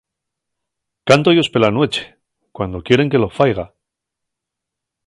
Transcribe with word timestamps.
Cánto-yos 1.09 1.51
pela 1.53 1.69
nueche, 1.77 2.03
cuando 2.55 2.81
quieren 2.85 3.11
que 3.11 3.21
lo 3.23 3.29
faiga. 3.37 3.65